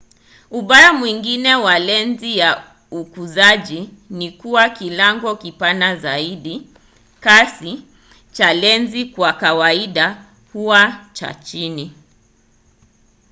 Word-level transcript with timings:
ubaya 0.57 0.91
mwingine 0.93 1.55
wa 1.65 1.75
lenzi 1.79 2.35
za 2.37 2.63
ukuzaji 2.91 3.89
ni 4.09 4.31
kuwa 4.31 4.69
kilango 4.69 5.35
kipana 5.35 5.95
zaidi 5.95 6.67
kasi 7.19 7.85
cha 8.33 8.53
lenzi 8.53 9.05
kwa 9.05 9.33
kawaida 9.33 10.23
huwa 10.53 10.95
cha 11.13 11.33
chini 11.33 11.93